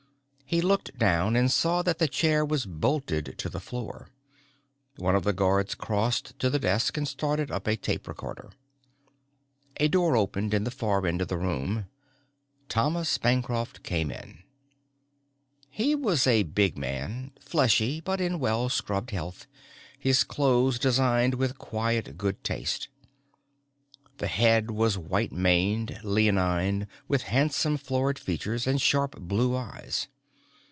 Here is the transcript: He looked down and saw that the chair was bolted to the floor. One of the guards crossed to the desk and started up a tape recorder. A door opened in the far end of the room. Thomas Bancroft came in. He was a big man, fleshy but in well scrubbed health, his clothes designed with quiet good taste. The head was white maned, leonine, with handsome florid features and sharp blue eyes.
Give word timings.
He 0.53 0.59
looked 0.59 0.97
down 0.97 1.37
and 1.37 1.49
saw 1.49 1.81
that 1.81 1.97
the 1.99 2.09
chair 2.09 2.43
was 2.43 2.65
bolted 2.65 3.35
to 3.37 3.47
the 3.47 3.61
floor. 3.61 4.09
One 4.97 5.15
of 5.15 5.23
the 5.23 5.31
guards 5.31 5.75
crossed 5.75 6.37
to 6.39 6.49
the 6.49 6.59
desk 6.59 6.97
and 6.97 7.07
started 7.07 7.49
up 7.49 7.67
a 7.67 7.77
tape 7.77 8.05
recorder. 8.05 8.51
A 9.77 9.87
door 9.87 10.17
opened 10.17 10.53
in 10.53 10.65
the 10.65 10.69
far 10.69 11.07
end 11.07 11.21
of 11.21 11.29
the 11.29 11.37
room. 11.37 11.85
Thomas 12.67 13.17
Bancroft 13.17 13.81
came 13.83 14.11
in. 14.11 14.43
He 15.69 15.95
was 15.95 16.27
a 16.27 16.43
big 16.43 16.77
man, 16.77 17.31
fleshy 17.39 18.01
but 18.01 18.19
in 18.19 18.37
well 18.37 18.67
scrubbed 18.67 19.11
health, 19.11 19.47
his 19.97 20.25
clothes 20.25 20.77
designed 20.77 21.35
with 21.35 21.57
quiet 21.59 22.17
good 22.17 22.43
taste. 22.43 22.89
The 24.17 24.27
head 24.27 24.69
was 24.69 24.97
white 24.97 25.31
maned, 25.31 26.01
leonine, 26.03 26.89
with 27.07 27.21
handsome 27.21 27.77
florid 27.77 28.19
features 28.19 28.67
and 28.67 28.81
sharp 28.81 29.17
blue 29.17 29.55
eyes. 29.55 30.09